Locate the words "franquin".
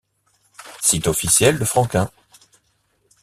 1.65-2.09